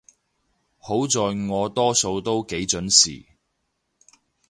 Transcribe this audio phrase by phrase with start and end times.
[0.79, 3.23] 好在我多數都幾準時